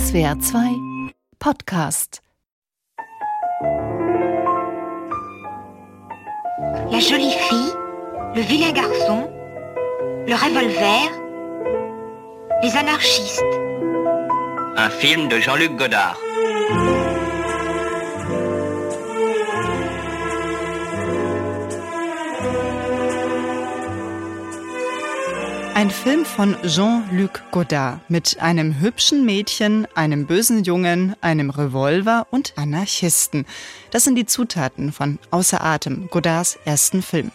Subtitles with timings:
[0.00, 2.22] SWR 2 Podcast.
[6.90, 7.72] La jolie fille,
[8.34, 9.30] le vilain garçon,
[10.26, 11.10] le revolver,
[12.62, 13.42] les anarchistes.
[14.76, 16.16] Un film de Jean-Luc Godard.
[25.80, 32.52] Ein Film von Jean-Luc Godard mit einem hübschen Mädchen, einem bösen Jungen, einem Revolver und
[32.56, 33.46] Anarchisten.
[33.90, 37.32] Das sind die Zutaten von Außer Atem, Godards ersten Film.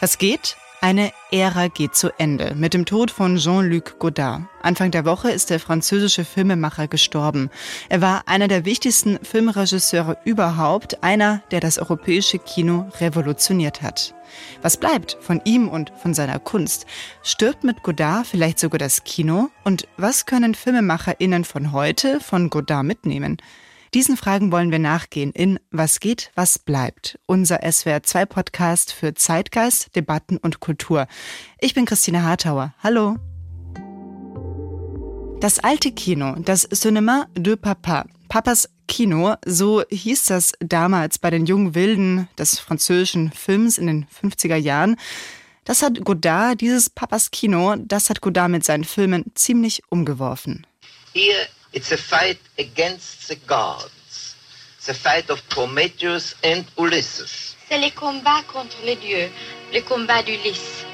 [0.00, 0.58] Was geht?
[0.80, 4.42] Eine Ära geht zu Ende mit dem Tod von Jean-Luc Godard.
[4.62, 7.50] Anfang der Woche ist der französische Filmemacher gestorben.
[7.88, 14.14] Er war einer der wichtigsten Filmregisseure überhaupt, einer, der das europäische Kino revolutioniert hat.
[14.62, 16.86] Was bleibt von ihm und von seiner Kunst?
[17.24, 19.50] Stirbt mit Godard vielleicht sogar das Kino?
[19.64, 23.38] Und was können FilmemacherInnen von heute von Godard mitnehmen?
[23.94, 27.18] Diesen Fragen wollen wir nachgehen in Was geht, was bleibt?
[27.24, 31.06] Unser SWR2 Podcast für Zeitgeist, Debatten und Kultur.
[31.58, 32.74] Ich bin Christine Hartauer.
[32.82, 33.16] Hallo.
[35.40, 41.46] Das alte Kino, das Cinema de Papa, Papas Kino, so hieß das damals bei den
[41.46, 44.96] jungen Wilden des französischen Films in den 50er Jahren.
[45.64, 50.66] Das hat Godard, dieses Papas Kino, das hat Godard mit seinen Filmen ziemlich umgeworfen.
[51.14, 54.36] Here it's a fight against the gods.
[54.86, 57.56] The fight of Prometheus and Ulysses.
[57.68, 59.28] C'est les combats contre les dieux,
[59.72, 60.84] les combats d'Ulysse.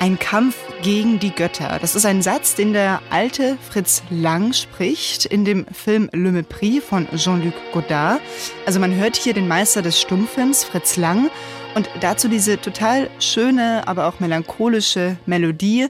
[0.00, 1.78] Ein Kampf gegen die Götter.
[1.80, 6.80] Das ist ein Satz, den der alte Fritz Lang spricht in dem Film Le Mépris
[6.80, 8.20] von Jean-Luc Godard.
[8.66, 11.30] Also man hört hier den Meister des Stummfilms, Fritz Lang,
[11.76, 15.88] und dazu diese total schöne, aber auch melancholische Melodie.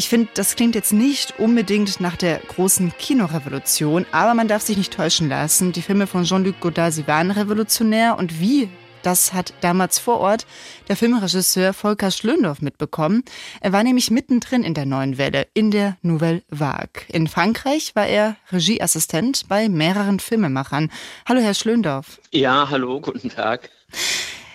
[0.00, 4.78] Ich finde, das klingt jetzt nicht unbedingt nach der großen Kinorevolution, aber man darf sich
[4.78, 5.72] nicht täuschen lassen.
[5.72, 8.70] Die Filme von Jean-Luc Godard, sie waren revolutionär und wie
[9.02, 10.46] das hat damals vor Ort
[10.88, 13.24] der Filmregisseur Volker Schlöndorff mitbekommen.
[13.60, 17.02] Er war nämlich mittendrin in der neuen Welle, in der Nouvelle Vague.
[17.08, 20.90] In Frankreich war er Regieassistent bei mehreren Filmemachern.
[21.28, 22.22] Hallo, Herr Schlöndorff.
[22.30, 23.68] Ja, hallo, guten Tag.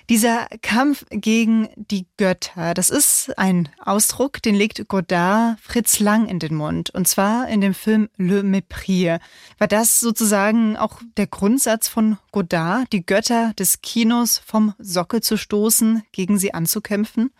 [0.10, 6.38] Dieser Kampf gegen die Götter, das ist ein Ausdruck, den legt Godard Fritz Lang in
[6.38, 6.92] den Mund.
[6.92, 9.20] Und zwar in dem Film Le Mépris.
[9.58, 15.38] War das sozusagen auch der Grundsatz von Godard, die Götter des Kinos vom Sockel zu
[15.38, 17.32] stoßen, gegen sie anzukämpfen?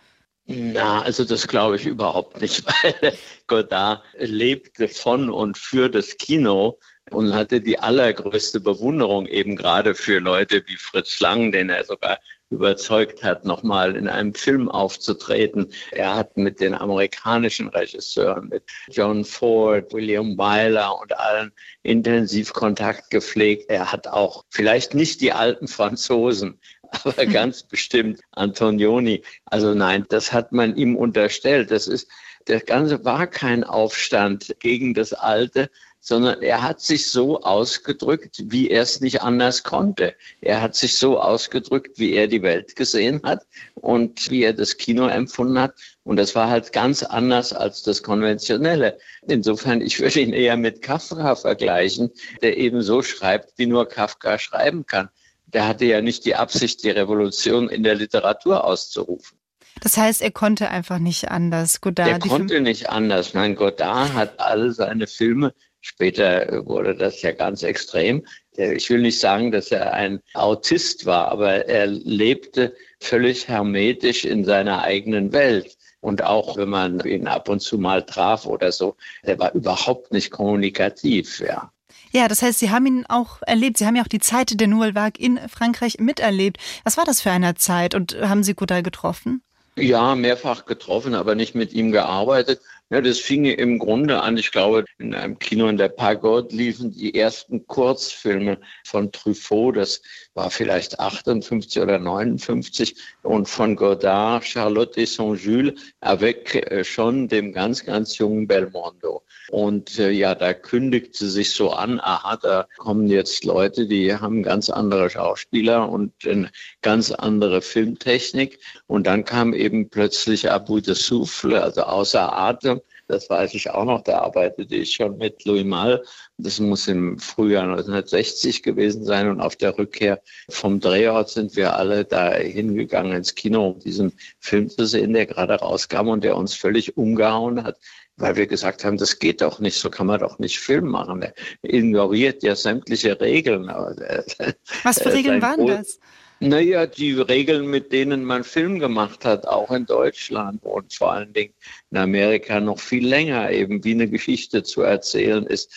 [0.46, 3.16] Na, also das glaube ich überhaupt nicht, weil
[3.46, 6.78] Godard lebte von und für das Kino
[7.10, 12.18] und hatte die allergrößte Bewunderung eben gerade für Leute wie Fritz Lang, den er sogar
[12.50, 15.72] überzeugt hat, nochmal in einem Film aufzutreten.
[15.90, 21.52] Er hat mit den amerikanischen Regisseuren, mit John Ford, William Wyler und allen
[21.82, 23.68] intensiv Kontakt gepflegt.
[23.68, 26.60] Er hat auch vielleicht nicht die alten Franzosen,
[27.04, 29.22] aber ganz bestimmt Antonioni.
[29.44, 31.70] Also nein, das hat man ihm unterstellt.
[31.70, 32.08] Das ist,
[32.48, 35.70] der Ganze war kein Aufstand gegen das Alte,
[36.06, 40.14] sondern er hat sich so ausgedrückt, wie er es nicht anders konnte.
[40.40, 44.76] Er hat sich so ausgedrückt, wie er die Welt gesehen hat und wie er das
[44.76, 45.74] Kino empfunden hat.
[46.04, 48.98] Und das war halt ganz anders als das Konventionelle.
[49.26, 54.38] Insofern, ich würde ihn eher mit Kafka vergleichen, der eben so schreibt, wie nur Kafka
[54.38, 55.08] schreiben kann.
[55.46, 59.38] Der hatte ja nicht die Absicht, die Revolution in der Literatur auszurufen.
[59.80, 61.80] Das heißt, er konnte einfach nicht anders.
[61.80, 63.34] Godard, er konnte nicht anders.
[63.34, 65.52] Nein, Godard hat alle seine Filme
[65.88, 68.26] Später wurde das ja ganz extrem.
[68.56, 74.44] Ich will nicht sagen, dass er ein Autist war, aber er lebte völlig hermetisch in
[74.44, 75.78] seiner eigenen Welt.
[76.00, 80.12] Und auch wenn man ihn ab und zu mal traf oder so, er war überhaupt
[80.12, 81.70] nicht kommunikativ, ja.
[82.10, 83.78] Ja, das heißt, Sie haben ihn auch erlebt.
[83.78, 86.58] Sie haben ja auch die Zeit der Nouvelle Vague in Frankreich miterlebt.
[86.82, 89.40] Was war das für eine Zeit und haben Sie Godard getroffen?
[89.78, 92.62] Ja, mehrfach getroffen, aber nicht mit ihm gearbeitet.
[92.88, 96.92] Ja, das fing im Grunde an, ich glaube, in einem Kino in der Pagode liefen
[96.92, 100.00] die ersten Kurzfilme von Truffaut, das
[100.34, 107.52] war vielleicht 58 oder 59, und von Godard, Charlotte et Saint-Jules, avec äh, schon dem
[107.52, 109.25] ganz, ganz jungen Belmondo.
[109.50, 114.42] Und äh, ja, da kündigte sich so an, aha, da kommen jetzt Leute, die haben
[114.42, 116.50] ganz andere Schauspieler und eine
[116.82, 118.58] ganz andere Filmtechnik.
[118.86, 122.80] Und dann kam eben plötzlich Abu de Souffle, also außer Atem.
[123.08, 126.02] Das weiß ich auch noch, da arbeitete ich schon mit Louis Malle.
[126.38, 129.28] Das muss im Frühjahr 1960 gewesen sein.
[129.28, 134.12] Und auf der Rückkehr vom Drehort sind wir alle da hingegangen ins Kino, um diesen
[134.40, 137.78] Film zu sehen, der gerade rauskam und der uns völlig umgehauen hat
[138.16, 141.22] weil wir gesagt haben, das geht doch nicht, so kann man doch nicht Film machen.
[141.22, 143.66] Er ignoriert ja sämtliche Regeln.
[144.82, 145.98] Was für Regeln waren das?
[146.38, 151.32] Naja, die Regeln, mit denen man Film gemacht hat, auch in Deutschland und vor allen
[151.32, 151.54] Dingen
[151.90, 155.72] in Amerika noch viel länger, eben wie eine Geschichte zu erzählen ist,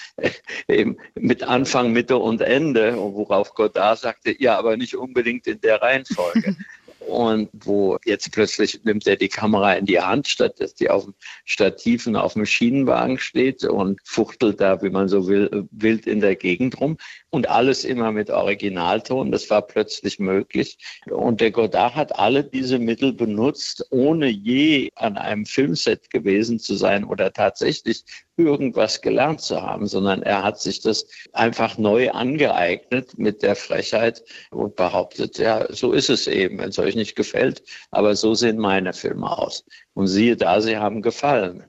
[0.68, 5.81] eben mit Anfang, Mitte und Ende, worauf Godard sagte, ja, aber nicht unbedingt in der
[5.81, 6.57] Reihenfolge.
[7.09, 11.06] und wo jetzt plötzlich nimmt er die Kamera in die Hand, statt dass die auf
[11.06, 11.13] dem
[11.45, 16.35] Stativen auf dem Schienenwagen steht und fuchtelt da, wie man so will, wild in der
[16.35, 16.97] Gegend rum
[17.29, 19.31] und alles immer mit Originalton.
[19.31, 20.77] Das war plötzlich möglich.
[21.09, 26.75] Und der Godard hat alle diese Mittel benutzt, ohne je an einem Filmset gewesen zu
[26.75, 28.03] sein oder tatsächlich
[28.37, 34.23] irgendwas gelernt zu haben, sondern er hat sich das einfach neu angeeignet mit der Frechheit
[34.49, 38.57] und behauptet, ja, so ist es eben, wenn es euch nicht gefällt, aber so sehen
[38.57, 39.65] meine Filme aus.
[39.93, 41.69] Und siehe da, sie haben gefallen.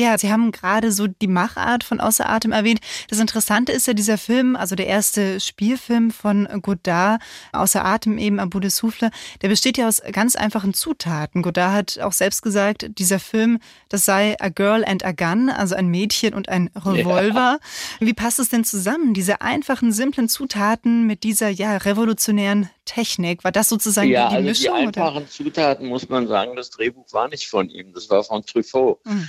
[0.00, 2.80] Ja, Sie haben gerade so die Machart von Außer Atem erwähnt.
[3.10, 7.20] Das Interessante ist ja dieser Film, also der erste Spielfilm von Godard,
[7.52, 9.10] Außer Atem eben, Abu de Souffle,
[9.42, 11.42] der besteht ja aus ganz einfachen Zutaten.
[11.42, 13.58] Godard hat auch selbst gesagt, dieser Film,
[13.90, 17.58] das sei a girl and a gun, also ein Mädchen und ein Revolver.
[17.60, 18.06] Ja.
[18.06, 23.44] Wie passt es denn zusammen, diese einfachen, simplen Zutaten mit dieser ja revolutionären Technik?
[23.44, 24.78] War das sozusagen ja, die, also Mischung?
[24.78, 25.28] Die einfachen oder?
[25.28, 29.04] Zutaten muss man sagen, das Drehbuch war nicht von ihm, das war von Truffaut.
[29.04, 29.28] Mhm.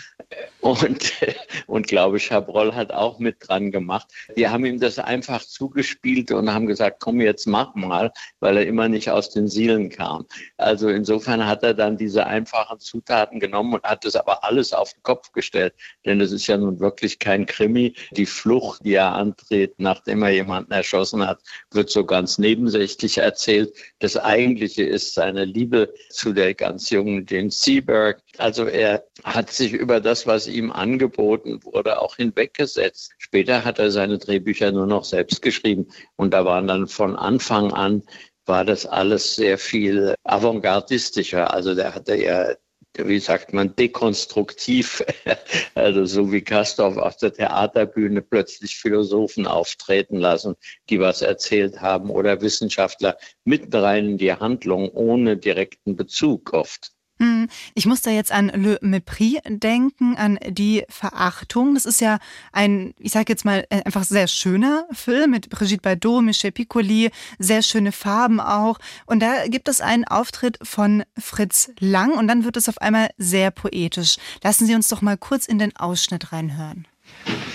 [0.61, 1.13] Und,
[1.67, 4.07] und glaube, Chabrol hat auch mit dran gemacht.
[4.37, 8.67] Die haben ihm das einfach zugespielt und haben gesagt, komm jetzt mach mal, weil er
[8.67, 10.25] immer nicht aus den Sielen kam.
[10.57, 14.93] Also insofern hat er dann diese einfachen Zutaten genommen und hat das aber alles auf
[14.93, 15.73] den Kopf gestellt.
[16.05, 17.95] Denn es ist ja nun wirklich kein Krimi.
[18.11, 21.41] Die Flucht, die er antritt, nachdem er jemanden erschossen hat,
[21.71, 23.73] wird so ganz nebensächlich erzählt.
[23.99, 28.21] Das Eigentliche ist seine Liebe zu der ganz jungen Jane Seberg.
[28.37, 33.13] Also er hat sich über das, was ihm angeboten wurde, auch hinweggesetzt.
[33.17, 37.73] Später hat er seine Drehbücher nur noch selbst geschrieben und da waren dann von Anfang
[37.73, 38.03] an
[38.45, 41.53] war das alles sehr viel avantgardistischer.
[41.53, 42.55] Also der hatte ja
[42.97, 45.03] wie sagt man, dekonstruktiv,
[45.75, 50.55] also so wie Kastorf auf der Theaterbühne plötzlich Philosophen auftreten lassen,
[50.89, 56.91] die was erzählt haben oder Wissenschaftler mitten rein in die Handlung ohne direkten Bezug oft.
[57.21, 61.75] Hm, ich muss da jetzt an Le Mépris denken, an die Verachtung.
[61.75, 62.17] Das ist ja
[62.51, 67.11] ein, ich sage jetzt mal, äh, einfach sehr schöner Film mit Brigitte Bardot, Michel Piccoli,
[67.37, 68.79] sehr schöne Farben auch.
[69.05, 73.11] Und da gibt es einen Auftritt von Fritz Lang und dann wird es auf einmal
[73.19, 74.15] sehr poetisch.
[74.43, 76.87] Lassen Sie uns doch mal kurz in den Ausschnitt reinhören.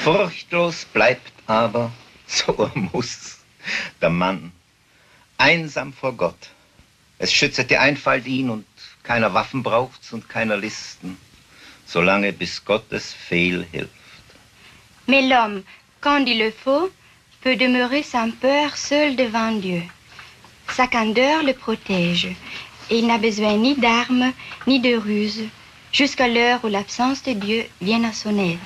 [0.05, 1.93] Furchtlos bleibt aber,
[2.29, 3.39] so muss,
[4.01, 4.53] der Mann,
[5.39, 6.51] einsam vor Gott.
[7.19, 8.65] Es schützt die Einfalt ihn und
[9.07, 11.17] keiner Waffen braucht's und keiner Listen,
[11.87, 13.91] solange bis Gottes Fehl hilft.
[15.07, 15.63] Mais l'homme,
[16.01, 16.91] quand il le faut,
[17.43, 19.83] peut demeurer sans peur seul devant Dieu.
[20.69, 22.27] Sa candeur le protège,
[22.91, 24.33] et il n'a besoin ni d'armes,
[24.67, 25.45] ni de ruses,
[25.93, 28.59] jusqu'à l'heure où l'absence de Dieu vient à son aide.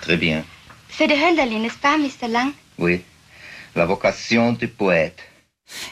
[0.00, 0.44] Très bien.
[0.88, 2.28] C'est de Hölderlin, n'est-ce pas, Mr.
[2.28, 2.52] Lang?
[2.78, 3.02] Oui,
[3.74, 5.22] la vocation du poète.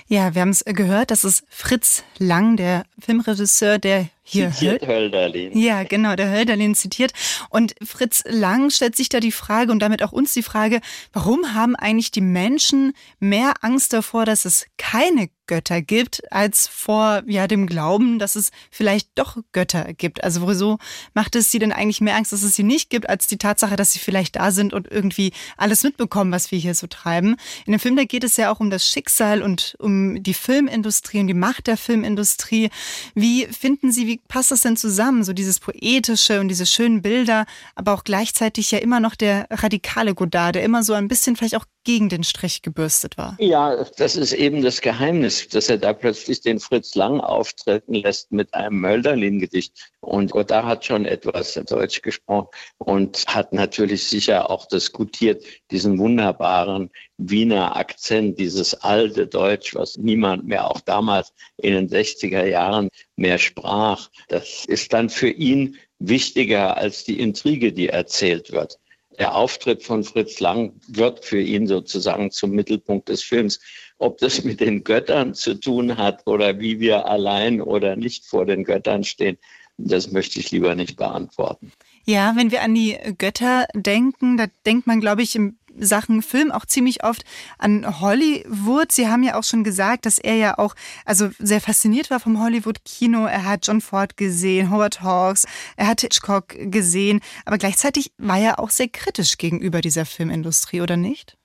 [0.06, 5.58] Ja, wir haben es gehört, das ist Fritz Lang, der Filmregisseur, der hier zitiert Hölderlin.
[5.58, 7.12] Ja, genau, der Hölderlin zitiert.
[7.48, 10.80] Und Fritz Lang stellt sich da die Frage und damit auch uns die Frage,
[11.12, 17.24] warum haben eigentlich die Menschen mehr Angst davor, dass es keine Götter gibt, als vor
[17.26, 20.22] ja dem Glauben, dass es vielleicht doch Götter gibt.
[20.22, 20.78] Also wieso
[21.12, 23.74] macht es sie denn eigentlich mehr Angst, dass es sie nicht gibt, als die Tatsache,
[23.74, 27.34] dass sie vielleicht da sind und irgendwie alles mitbekommen, was wir hier so treiben?
[27.66, 31.18] In dem Film, da geht es ja auch um das Schicksal und um die Filmindustrie
[31.18, 32.70] und die Macht der Filmindustrie.
[33.16, 35.24] Wie finden Sie, wie passt das denn zusammen?
[35.24, 40.14] So dieses Poetische und diese schönen Bilder, aber auch gleichzeitig ja immer noch der radikale
[40.14, 43.36] Godard, der immer so ein bisschen vielleicht auch gegen den Strich gebürstet war.
[43.38, 48.32] Ja, das ist eben das Geheimnis, dass er da plötzlich den Fritz Lang auftreten lässt
[48.32, 49.90] mit einem Mölderlin-Gedicht.
[50.00, 56.90] Und Godard hat schon etwas Deutsch gesprochen und hat natürlich sicher auch diskutiert, diesen wunderbaren
[57.16, 63.38] Wiener Akzent, dieses alte Deutsch, was niemand mehr auch damals in den 60er Jahren mehr
[63.38, 64.08] sprach.
[64.28, 68.78] Das ist dann für ihn wichtiger als die Intrige, die erzählt wird
[69.20, 73.60] der Auftritt von Fritz Lang wird für ihn sozusagen zum Mittelpunkt des Films.
[73.98, 78.46] Ob das mit den Göttern zu tun hat oder wie wir allein oder nicht vor
[78.46, 79.36] den Göttern stehen,
[79.76, 81.70] das möchte ich lieber nicht beantworten.
[82.06, 85.38] Ja, wenn wir an die Götter denken, da denkt man, glaube ich,
[85.78, 87.24] Sachen filmen auch ziemlich oft
[87.58, 88.92] an Hollywood.
[88.92, 90.74] Sie haben ja auch schon gesagt, dass er ja auch
[91.04, 93.26] also sehr fasziniert war vom Hollywood-Kino.
[93.26, 95.46] Er hat John Ford gesehen, Howard Hawks,
[95.76, 100.96] er hat Hitchcock gesehen, aber gleichzeitig war er auch sehr kritisch gegenüber dieser Filmindustrie, oder
[100.96, 101.36] nicht?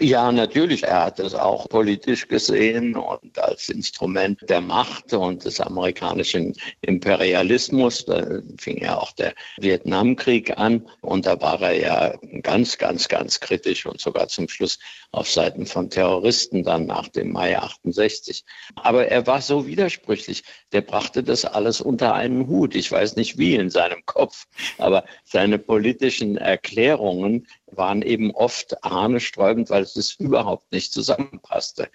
[0.00, 0.82] Ja, natürlich.
[0.82, 8.04] Er hat es auch politisch gesehen und als Instrument der Macht und des amerikanischen Imperialismus.
[8.04, 13.38] Da fing ja auch der Vietnamkrieg an und da war er ja ganz, ganz, ganz
[13.38, 14.80] kritisch und sogar zum Schluss
[15.12, 18.44] auf Seiten von Terroristen dann nach dem Mai 68.
[18.74, 20.42] Aber er war so widersprüchlich.
[20.72, 22.74] Der brachte das alles unter einen Hut.
[22.74, 24.46] Ich weiß nicht wie in seinem Kopf,
[24.76, 31.88] aber seine politischen Erklärungen waren eben oft ahnesträubend, weil es überhaupt nicht zusammenpasste.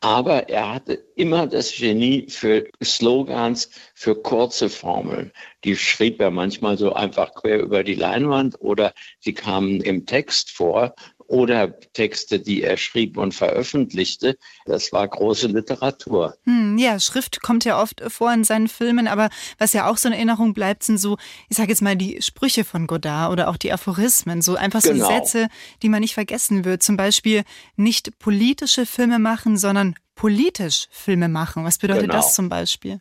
[0.00, 5.32] Aber er hatte immer das Genie für Slogans, für kurze Formeln.
[5.64, 10.50] Die schrieb er manchmal so einfach quer über die Leinwand oder sie kamen im Text
[10.50, 10.94] vor
[11.28, 14.36] oder Texte, die er schrieb und veröffentlichte.
[14.64, 16.36] Das war große Literatur.
[16.44, 20.08] Hm, ja, Schrift kommt ja oft vor in seinen Filmen, aber was ja auch so
[20.08, 21.16] in Erinnerung bleibt, sind so,
[21.48, 24.92] ich sage jetzt mal, die Sprüche von Godard oder auch die Aphorismen, so einfach so
[24.92, 25.08] genau.
[25.08, 25.48] Sätze,
[25.82, 26.82] die man nicht vergessen wird.
[26.82, 27.44] Zum Beispiel
[27.76, 31.64] nicht politische Filme machen, sondern politisch Filme machen.
[31.64, 32.14] Was bedeutet genau.
[32.14, 33.00] das zum Beispiel?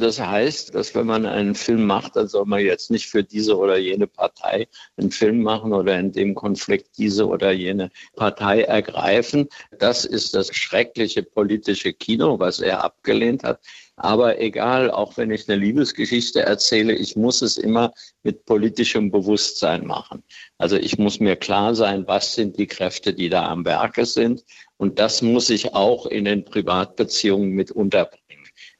[0.00, 3.58] Das heißt, dass wenn man einen Film macht, dann soll man jetzt nicht für diese
[3.58, 4.66] oder jene Partei
[4.96, 9.48] einen Film machen oder in dem Konflikt diese oder jene Partei ergreifen.
[9.78, 13.60] Das ist das schreckliche politische Kino, was er abgelehnt hat.
[13.96, 17.92] Aber egal, auch wenn ich eine Liebesgeschichte erzähle, ich muss es immer
[18.22, 20.24] mit politischem Bewusstsein machen.
[20.56, 24.42] Also ich muss mir klar sein, was sind die Kräfte, die da am Werke sind.
[24.78, 28.19] Und das muss ich auch in den Privatbeziehungen mit unterbringen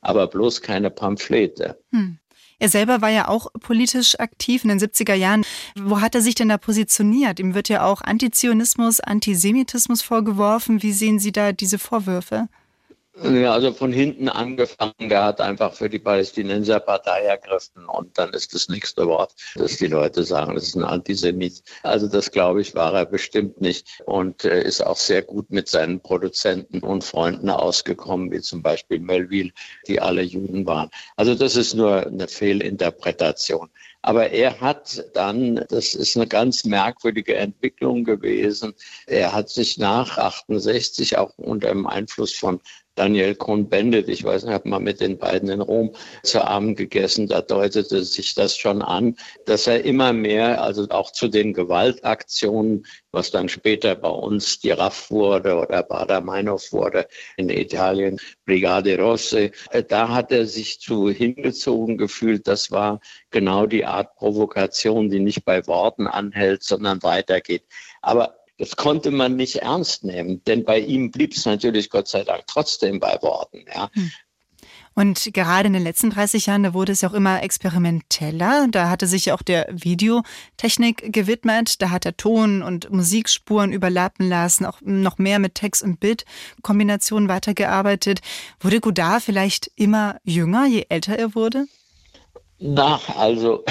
[0.01, 1.79] aber bloß keine Pamphlete.
[1.91, 2.19] Hm.
[2.61, 5.45] Er selber war ja auch politisch aktiv in den 70er Jahren.
[5.77, 7.41] Wo hat er sich denn da positioniert?
[7.41, 10.83] Ihm wird ja auch Antizionismus, Antisemitismus vorgeworfen.
[10.83, 12.49] Wie sehen Sie da diese Vorwürfe?
[13.23, 18.33] Ja, also von hinten angefangen, der hat einfach für die Palästinenser Partei ergriffen und dann
[18.33, 21.63] ist das nächste Wort, dass die Leute sagen, das ist ein Antisemit.
[21.83, 25.69] Also das glaube ich war er bestimmt nicht und äh, ist auch sehr gut mit
[25.69, 29.51] seinen Produzenten und Freunden ausgekommen, wie zum Beispiel Melville,
[29.87, 30.89] die alle Juden waren.
[31.17, 33.69] Also das ist nur eine Fehlinterpretation.
[34.03, 38.75] Aber er hat dann, das ist eine ganz merkwürdige Entwicklung gewesen,
[39.07, 42.61] er hat sich nach 68 auch unter dem Einfluss von
[43.01, 46.77] Daniel Cohn-Bendit, ich weiß nicht, ich habe mal mit den beiden in Rom zu Abend
[46.77, 49.17] gegessen, da deutete sich das schon an,
[49.47, 54.73] dass er immer mehr, also auch zu den Gewaltaktionen, was dann später bei uns die
[54.73, 61.09] RAF wurde oder Bader-Meinhof wurde in Italien, Brigade Rosse, äh, da hat er sich zu
[61.09, 62.47] hingezogen gefühlt.
[62.47, 67.65] Das war genau die Art Provokation, die nicht bei Worten anhält, sondern weitergeht.
[68.03, 72.25] Aber das konnte man nicht ernst nehmen, denn bei ihm blieb es natürlich Gott sei
[72.25, 73.65] Dank trotzdem bei Worten.
[73.75, 73.89] Ja.
[73.95, 74.11] Hm.
[74.93, 78.67] Und gerade in den letzten 30 Jahren, da wurde es ja auch immer experimenteller.
[78.71, 81.81] Da hatte sich auch der Videotechnik gewidmet.
[81.81, 87.31] Da hat er Ton- und Musikspuren überlappen lassen, auch noch mehr mit Text- und Bildkombinationen
[87.31, 88.21] weitergearbeitet.
[88.61, 91.67] Wurde Godard vielleicht immer jünger, je älter er wurde?
[92.63, 93.65] Na, also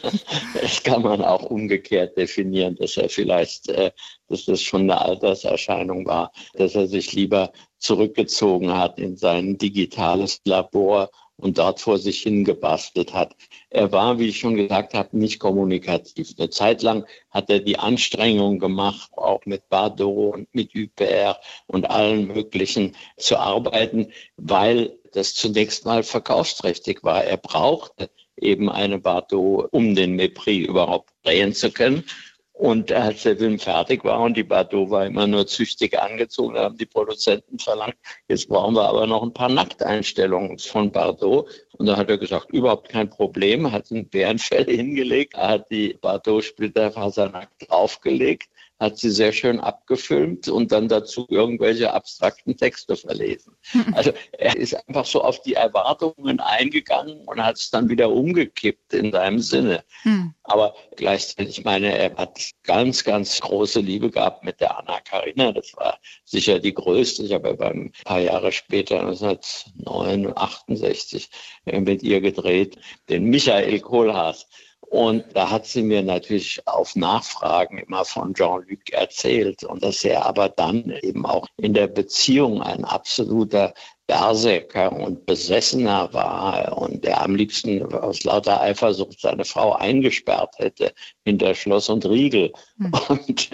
[0.54, 3.92] das kann man auch umgekehrt definieren, dass er vielleicht, äh,
[4.28, 10.40] dass das schon eine Alterserscheinung war, dass er sich lieber zurückgezogen hat in sein digitales
[10.46, 13.36] Labor und dort vor sich hingebastelt hat.
[13.68, 16.34] Er war, wie ich schon gesagt habe, nicht kommunikativ.
[16.38, 21.90] Eine Zeit lang hat er die Anstrengung gemacht, auch mit Bardot und mit UPR und
[21.90, 27.24] allen möglichen zu arbeiten, weil das zunächst mal verkaufsträchtig war.
[27.24, 28.10] Er brauchte
[28.42, 32.04] eben eine Bardot, um den Mepris überhaupt drehen zu können.
[32.52, 36.76] Und als der Film fertig war und die Bardot war immer nur züchtig angezogen, haben
[36.76, 37.96] die Produzenten verlangt,
[38.28, 41.48] jetzt brauchen wir aber noch ein paar Nackteinstellungen von Bardot.
[41.78, 47.30] Und da hat er gesagt, überhaupt kein Problem, hat ein Bärenfell hingelegt, hat die Bardot-Splitterfaser
[47.30, 53.54] nackt draufgelegt hat sie sehr schön abgefilmt und dann dazu irgendwelche abstrakten Texte verlesen.
[53.92, 58.94] Also er ist einfach so auf die Erwartungen eingegangen und hat es dann wieder umgekippt
[58.94, 59.84] in seinem Sinne.
[60.02, 60.32] Hm.
[60.44, 65.52] Aber gleichzeitig, ich meine, er hat ganz, ganz große Liebe gehabt mit der Anna Karina.
[65.52, 67.24] Das war sicher die größte.
[67.24, 71.28] Ich habe ja ein paar Jahre später, 1968,
[71.64, 74.46] mit ihr gedreht, den Michael Kohlhaas.
[74.88, 80.26] Und da hat sie mir natürlich auf Nachfragen immer von Jean-Luc erzählt und dass er
[80.26, 83.72] aber dann eben auch in der Beziehung ein absoluter
[84.10, 90.92] Berserker und Besessener war und der am liebsten aus lauter Eifersucht seine Frau eingesperrt hätte
[91.24, 92.52] hinter Schloss und Riegel.
[92.76, 92.92] Mhm.
[93.08, 93.50] Und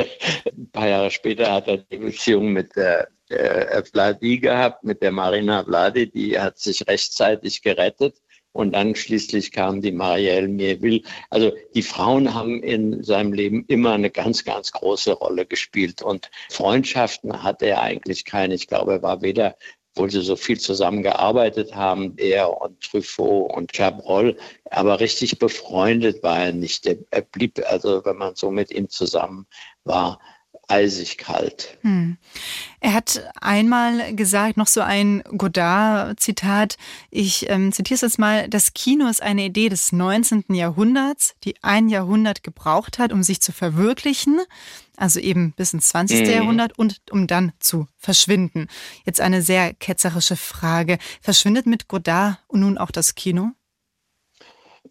[0.47, 5.13] ein paar Jahre später hat er die Beziehung mit der, der Vladi gehabt, mit der
[5.13, 8.17] Marina Vladi, die hat sich rechtzeitig gerettet.
[8.57, 11.03] Und dann schließlich kam die Marielle Mieville.
[11.31, 16.03] Also die Frauen haben in seinem Leben immer eine ganz, ganz große Rolle gespielt.
[16.03, 18.55] Und Freundschaften hatte er eigentlich keine.
[18.55, 19.57] Ich glaube, er war weder
[19.97, 24.37] obwohl sie so viel zusammengearbeitet haben, er und Truffaut und Chabrol.
[24.71, 26.87] Aber richtig befreundet war er nicht.
[26.87, 29.47] Er blieb, also wenn man so mit ihm zusammen
[29.85, 30.21] war,
[30.69, 31.79] eisig kalt.
[31.83, 32.17] Hm.
[32.81, 36.77] Er hat einmal gesagt, noch so ein Godard-Zitat,
[37.11, 40.45] ich ähm, zitiere es jetzt mal, das Kino ist eine Idee des 19.
[40.49, 44.41] Jahrhunderts, die ein Jahrhundert gebraucht hat, um sich zu verwirklichen,
[44.97, 46.23] also eben bis ins 20.
[46.23, 46.31] Mhm.
[46.31, 48.67] Jahrhundert und um dann zu verschwinden.
[49.05, 50.99] Jetzt eine sehr ketzerische Frage.
[51.21, 53.53] Verschwindet mit Godard nun auch das Kino?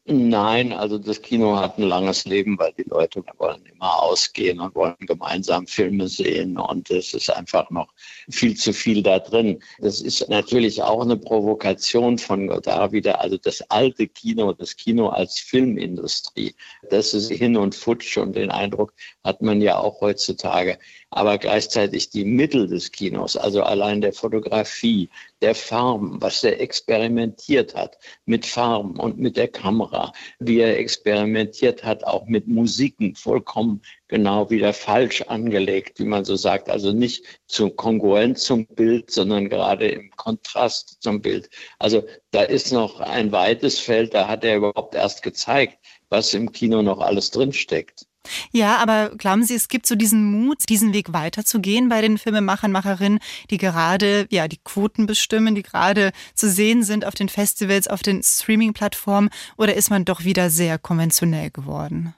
[0.05, 4.75] Nein, also das Kino hat ein langes Leben, weil die Leute wollen immer ausgehen und
[4.75, 7.93] wollen gemeinsam Filme sehen und es ist einfach noch
[8.29, 9.61] viel zu viel da drin.
[9.79, 15.09] Das ist natürlich auch eine Provokation von Godard wieder, also das alte Kino, das Kino
[15.09, 16.55] als Filmindustrie,
[16.89, 20.79] das ist hin und futsch und den Eindruck hat man ja auch heutzutage
[21.15, 25.09] aber gleichzeitig die Mittel des Kinos, also allein der Fotografie,
[25.41, 31.85] der Farben, was er experimentiert hat mit Farben und mit der Kamera, wie er experimentiert
[31.85, 36.69] hat, auch mit Musiken, vollkommen genau wieder falsch angelegt, wie man so sagt.
[36.69, 41.49] Also nicht zu kongruent zum Bild, sondern gerade im Kontrast zum Bild.
[41.79, 45.77] Also da ist noch ein weites Feld, da hat er überhaupt erst gezeigt,
[46.09, 48.05] was im Kino noch alles drinsteckt.
[48.51, 52.71] Ja, aber glauben Sie, es gibt so diesen Mut, diesen Weg weiterzugehen bei den Filmemachern,
[52.71, 57.87] Macherinnen, die gerade ja die Quoten bestimmen, die gerade zu sehen sind auf den Festivals,
[57.87, 62.13] auf den Streaming-Plattformen, oder ist man doch wieder sehr konventionell geworden?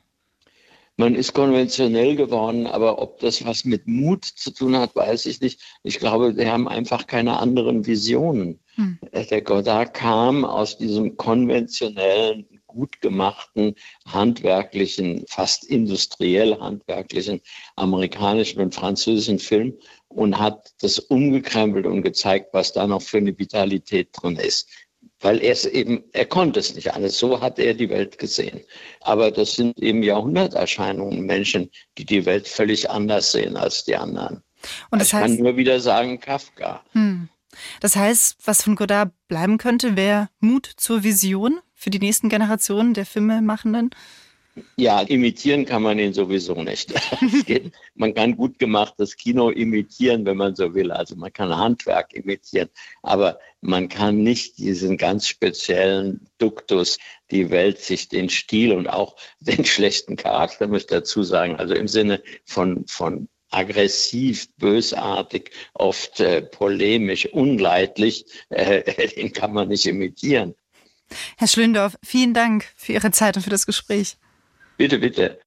[0.99, 5.39] Man ist konventionell geworden, aber ob das was mit Mut zu tun hat, weiß ich
[5.41, 5.61] nicht.
[5.83, 8.59] Ich glaube, wir haben einfach keine anderen Visionen.
[8.73, 8.97] Hm.
[9.13, 17.41] Der Godard kam aus diesem konventionellen gut gemachten, handwerklichen, fast industriell handwerklichen
[17.75, 19.73] amerikanischen und französischen Film
[20.09, 24.69] und hat das umgekrempelt und gezeigt, was da noch für eine Vitalität drin ist.
[25.19, 27.17] Weil er es eben, er konnte es nicht alles.
[27.17, 28.61] So hat er die Welt gesehen.
[29.01, 34.43] Aber das sind eben Jahrhunderterscheinungen, Menschen, die die Welt völlig anders sehen als die anderen.
[34.91, 36.83] Und das ich heißt, kann nur wieder sagen, Kafka.
[36.91, 37.29] Hm.
[37.79, 42.93] Das heißt, was von Godard bleiben könnte, wäre Mut zur Vision für die nächsten Generationen
[42.93, 43.91] der Filmemachenden?
[44.75, 46.91] Ja, imitieren kann man ihn sowieso nicht.
[47.95, 50.91] Man kann gut gemachtes Kino imitieren, wenn man so will.
[50.91, 52.69] Also man kann Handwerk imitieren,
[53.03, 56.97] aber man kann nicht diesen ganz speziellen Duktus,
[57.29, 61.75] die Welt sich den Stil und auch den schlechten Charakter, muss ich dazu sagen, also
[61.75, 69.85] im Sinne von, von aggressiv, bösartig, oft äh, polemisch, unleidlich, äh, den kann man nicht
[69.85, 70.55] imitieren.
[71.37, 74.17] Herr Schlöndorf, vielen Dank für Ihre Zeit und für das Gespräch.
[74.77, 75.39] Bitte, bitte.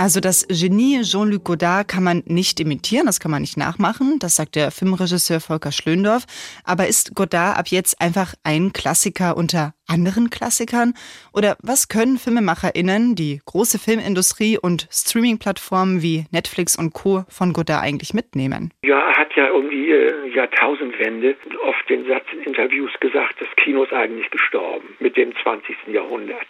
[0.00, 4.36] Also das Genie Jean-Luc Godard kann man nicht imitieren, das kann man nicht nachmachen, das
[4.36, 6.22] sagt der Filmregisseur Volker Schlöndorf.
[6.64, 10.94] Aber ist Godard ab jetzt einfach ein Klassiker unter anderen Klassikern?
[11.34, 17.24] Oder was können FilmemacherInnen, die große Filmindustrie und Streaming-Plattformen wie Netflix und Co.
[17.28, 18.72] von Godard eigentlich mitnehmen?
[18.84, 21.34] Ja, er hat ja um die äh, Jahrtausendwende
[21.66, 25.74] oft den Satz in Interviews gesagt, das Kino ist eigentlich gestorben mit dem 20.
[25.88, 26.46] Jahrhundert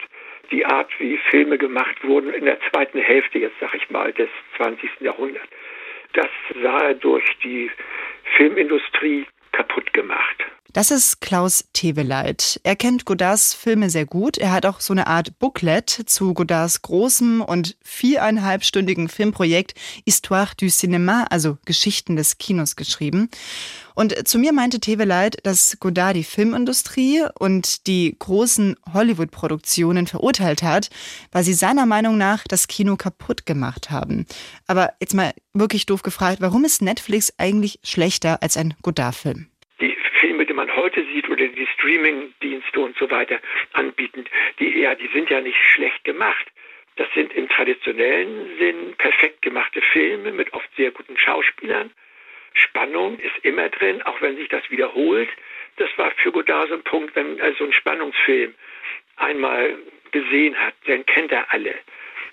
[0.51, 4.29] die Art, wie Filme gemacht wurden in der zweiten Hälfte, jetzt sag ich mal, des
[4.57, 4.89] 20.
[5.01, 5.49] Jahrhunderts.
[6.13, 6.29] Das
[6.61, 7.69] sah er durch die
[8.35, 10.45] Filmindustrie kaputt gemacht.
[10.71, 12.59] Das ist Klaus Teveleit.
[12.63, 14.37] Er kennt Godards Filme sehr gut.
[14.37, 19.73] Er hat auch so eine Art Booklet zu Godards großem und viereinhalbstündigen Filmprojekt
[20.05, 23.29] Histoire du Cinéma, also Geschichten des Kinos geschrieben.
[23.95, 30.91] Und zu mir meinte Teveleit, dass Godard die Filmindustrie und die großen Hollywood-Produktionen verurteilt hat,
[31.31, 34.27] weil sie seiner Meinung nach das Kino kaputt gemacht haben.
[34.67, 39.47] Aber jetzt mal wirklich doof gefragt, warum ist Netflix eigentlich schlechter als ein Godard-Film?
[40.59, 43.39] Man heute sieht oder die Streaming-Dienste und so weiter
[43.73, 44.25] anbieten,
[44.59, 46.45] die ja, die sind ja nicht schlecht gemacht.
[46.97, 51.91] Das sind im traditionellen Sinn perfekt gemachte Filme mit oft sehr guten Schauspielern.
[52.53, 55.29] Spannung ist immer drin, auch wenn sich das wiederholt.
[55.77, 58.53] Das war für Godard so ein Punkt, wenn er so einen Spannungsfilm
[59.15, 59.77] einmal
[60.11, 61.75] gesehen hat, dann kennt er alle.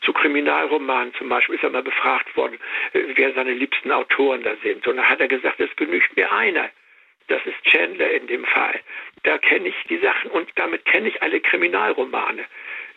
[0.00, 2.58] Zu Kriminalromanen zum Beispiel ist er mal befragt worden,
[2.92, 4.84] äh, wer seine liebsten Autoren da sind.
[4.86, 6.70] Und dann hat er gesagt, es genügt mir einer
[7.28, 8.80] Das ist Chandler in dem Fall.
[9.24, 12.44] Da kenne ich die Sachen und damit kenne ich alle Kriminalromane.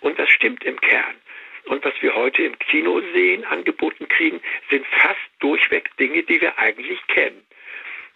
[0.01, 1.15] Und das stimmt im Kern.
[1.65, 6.57] Und was wir heute im Kino sehen, angeboten kriegen, sind fast durchweg Dinge, die wir
[6.57, 7.45] eigentlich kennen.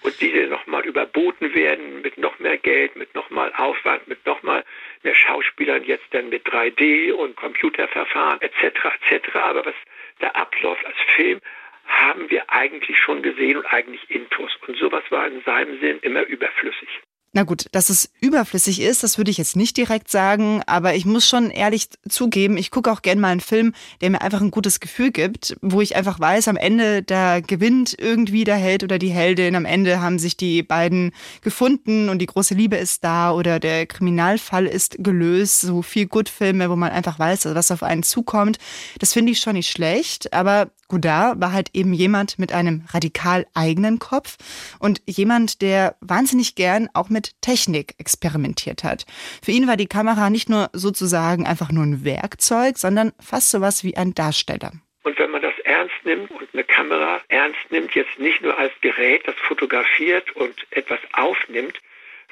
[0.02, 4.66] Und diese nochmal überboten werden mit noch mehr Geld, mit nochmal Aufwand, mit nochmal
[5.02, 8.64] mehr Schauspielern, jetzt dann mit 3D und Computerverfahren etc.
[9.10, 9.36] etc.
[9.36, 9.76] Aber was
[10.20, 11.40] da abläuft als Film,
[11.86, 14.52] haben wir eigentlich schon gesehen und eigentlich intus.
[14.68, 16.90] Und sowas war in seinem Sinn immer überflüssig.
[17.36, 21.04] Na gut, dass es überflüssig ist, das würde ich jetzt nicht direkt sagen, aber ich
[21.04, 24.52] muss schon ehrlich zugeben, ich gucke auch gern mal einen Film, der mir einfach ein
[24.52, 29.00] gutes Gefühl gibt, wo ich einfach weiß, am Ende da gewinnt irgendwie der Held oder
[29.00, 33.32] die Heldin, am Ende haben sich die beiden gefunden und die große Liebe ist da
[33.32, 38.04] oder der Kriminalfall ist gelöst, so viel Gut-Filme, wo man einfach weiß, was auf einen
[38.04, 38.60] zukommt.
[39.00, 43.48] Das finde ich schon nicht schlecht, aber Godard war halt eben jemand mit einem radikal
[43.56, 44.38] eigenen Kopf
[44.80, 49.08] und jemand, der wahnsinnig gern auch mit Technik experimentiert hat.
[49.44, 53.84] Für ihn war die Kamera nicht nur sozusagen einfach nur ein Werkzeug, sondern fast sowas
[53.84, 54.72] wie ein Darsteller.
[55.02, 58.72] Und wenn man das ernst nimmt und eine Kamera ernst nimmt, jetzt nicht nur als
[58.82, 61.82] Gerät, das fotografiert und etwas aufnimmt,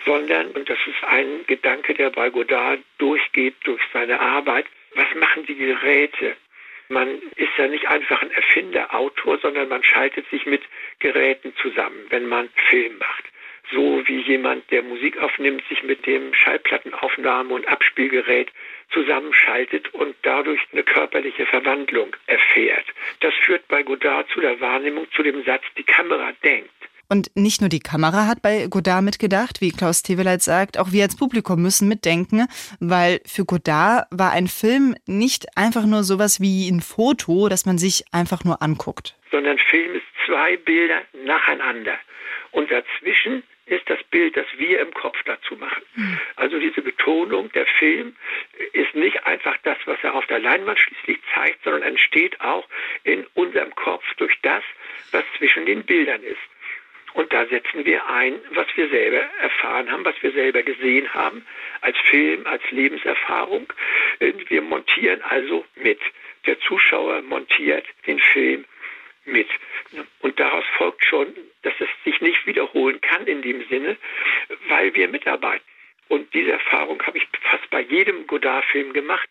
[0.06, 5.48] sondern, und das ist ein Gedanke, der bei Godard durchgeht durch seine Arbeit, was machen
[5.48, 6.36] die Geräte?
[6.92, 10.62] Man ist ja nicht einfach ein Erfinder, Autor, sondern man schaltet sich mit
[11.00, 13.24] Geräten zusammen, wenn man Film macht.
[13.72, 18.52] So wie jemand, der Musik aufnimmt, sich mit dem Schallplattenaufnahme- und Abspielgerät
[18.90, 22.86] zusammenschaltet und dadurch eine körperliche Verwandlung erfährt.
[23.22, 26.70] Das führt bei Godard zu der Wahrnehmung, zu dem Satz, die Kamera denkt.
[27.12, 31.04] Und nicht nur die Kamera hat bei Godard mitgedacht, wie Klaus Teweleit sagt, auch wir
[31.04, 32.48] als Publikum müssen mitdenken,
[32.80, 37.78] weil für Godard war ein Film nicht einfach nur sowas wie ein Foto, das man
[37.78, 39.18] sich einfach nur anguckt.
[39.30, 42.00] Sondern Film ist zwei Bilder nacheinander.
[42.52, 45.82] Und dazwischen ist das Bild, das wir im Kopf dazu machen.
[46.38, 48.16] Also diese Betonung, der Film
[48.72, 52.66] ist nicht einfach das, was er auf der Leinwand schließlich zeigt, sondern entsteht auch
[53.04, 54.64] in unserem Kopf durch das,
[55.12, 56.40] was zwischen den Bildern ist.
[57.14, 61.46] Und da setzen wir ein, was wir selber erfahren haben, was wir selber gesehen haben,
[61.82, 63.72] als Film, als Lebenserfahrung.
[64.20, 66.00] Wir montieren also mit.
[66.46, 68.66] Der Zuschauer montiert den Film
[69.26, 69.48] mit.
[70.22, 73.98] Und daraus folgt schon, dass es sich nicht wiederholen kann in dem Sinne,
[74.68, 75.66] weil wir mitarbeiten.
[76.08, 79.30] Und diese Erfahrung habe ich fast bei jedem Godard-Film gemacht,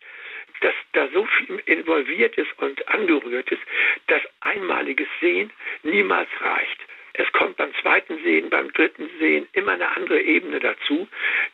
[0.61, 3.61] dass da so viel involviert ist und angerührt ist,
[4.07, 5.51] dass einmaliges Sehen
[5.83, 6.79] niemals reicht.
[7.13, 11.07] Es kommt beim zweiten Sehen, beim dritten Sehen immer eine andere Ebene dazu,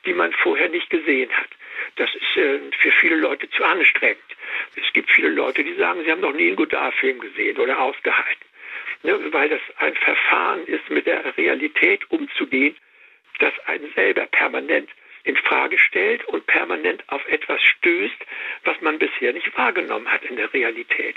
[0.05, 1.49] die man vorher nicht gesehen hat.
[1.95, 4.21] Das ist äh, für viele Leute zu anstrengend.
[4.75, 8.45] Es gibt viele Leute, die sagen, sie haben noch nie einen Godard-Film gesehen oder ausgehalten.
[9.03, 12.75] Ne, weil das ein Verfahren ist, mit der Realität umzugehen,
[13.39, 14.89] das einen selber permanent
[15.27, 18.15] in Frage stellt und permanent auf etwas stößt,
[18.63, 21.15] was man bisher nicht wahrgenommen hat in der Realität.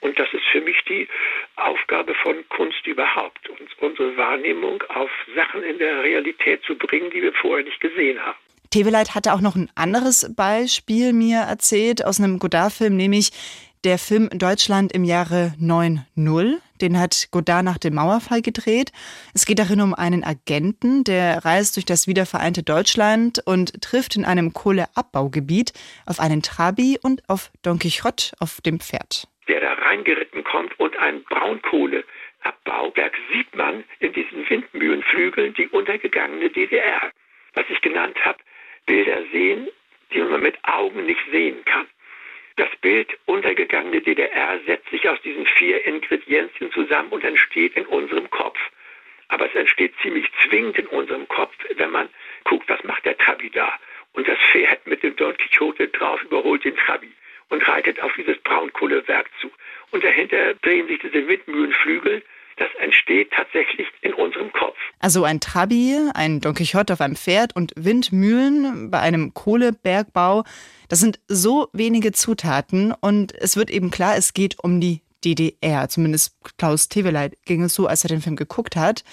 [0.00, 1.08] Und das ist für mich die
[1.56, 7.22] Aufgabe von Kunst überhaupt, uns unsere Wahrnehmung auf Sachen in der Realität zu bringen, die
[7.22, 8.38] wir vorher nicht gesehen haben.
[8.70, 13.30] Teweleit hatte auch noch ein anderes Beispiel mir erzählt aus einem Godard-Film, nämlich
[13.84, 16.58] der Film Deutschland im Jahre 9-0.
[16.80, 18.90] Den hat Godard nach dem Mauerfall gedreht.
[19.32, 24.24] Es geht darin um einen Agenten, der reist durch das wiedervereinte Deutschland und trifft in
[24.24, 25.72] einem Kohleabbaugebiet
[26.04, 29.28] auf einen Trabi und auf Don Quixote auf dem Pferd.
[29.46, 37.10] Der da reingeritten kommt und ein Braunkohleabbauwerk sieht man in diesen Windmühlenflügeln die untergegangene DDR.
[37.54, 38.38] Was ich genannt habe,
[38.86, 39.68] Bilder sehen,
[40.12, 41.86] die man mit Augen nicht sehen kann.
[42.56, 48.30] Das Bild untergegangene DDR setzt sich aus diesen vier Ingredienzien zusammen und entsteht in unserem
[48.30, 48.58] Kopf.
[49.28, 52.08] Aber es entsteht ziemlich zwingend in unserem Kopf, wenn man
[52.44, 53.76] guckt, was macht der Trabi da.
[54.12, 57.10] Und das Pferd mit dem Don Quixote drauf überholt den Trabi
[57.48, 59.50] und reitet auf dieses Braunkohlewerk zu.
[59.90, 62.22] Und dahinter drehen sich diese Windmühlenflügel.
[62.56, 64.73] Das entsteht tatsächlich in unserem Kopf.
[65.04, 70.44] Also ein Trabi, ein Don Quixote auf einem Pferd und Windmühlen bei einem Kohlebergbau.
[70.88, 75.90] Das sind so wenige Zutaten und es wird eben klar, es geht um die DDR.
[75.90, 79.04] Zumindest Klaus Teweleit ging es so, als er den Film geguckt hat.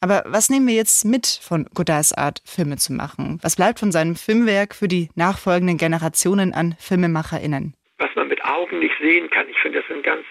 [0.00, 3.38] Aber was nehmen wir jetzt mit von Godards Art, Filme zu machen?
[3.42, 7.74] Was bleibt von seinem Filmwerk für die nachfolgenden Generationen an FilmemacherInnen?
[7.98, 9.46] Was man mit Augen nicht sehen kann.
[9.50, 10.24] Ich finde das einen ganz